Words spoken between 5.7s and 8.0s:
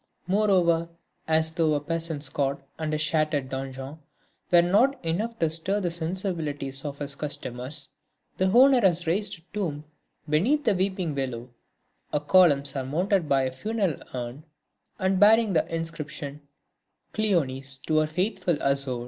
the sensibilities of his customers,